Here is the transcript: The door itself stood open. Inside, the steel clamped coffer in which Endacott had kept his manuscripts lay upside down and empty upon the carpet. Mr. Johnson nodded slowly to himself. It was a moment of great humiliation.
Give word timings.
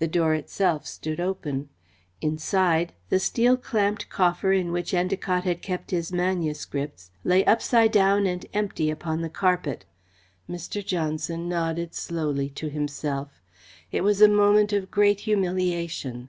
The 0.00 0.08
door 0.08 0.34
itself 0.34 0.88
stood 0.88 1.20
open. 1.20 1.68
Inside, 2.20 2.94
the 3.10 3.20
steel 3.20 3.56
clamped 3.56 4.08
coffer 4.08 4.50
in 4.52 4.72
which 4.72 4.90
Endacott 4.92 5.44
had 5.44 5.62
kept 5.62 5.92
his 5.92 6.10
manuscripts 6.12 7.12
lay 7.22 7.44
upside 7.44 7.92
down 7.92 8.26
and 8.26 8.44
empty 8.52 8.90
upon 8.90 9.20
the 9.22 9.30
carpet. 9.30 9.84
Mr. 10.50 10.84
Johnson 10.84 11.48
nodded 11.48 11.94
slowly 11.94 12.48
to 12.58 12.68
himself. 12.68 13.40
It 13.92 14.00
was 14.00 14.20
a 14.20 14.26
moment 14.26 14.72
of 14.72 14.90
great 14.90 15.20
humiliation. 15.20 16.28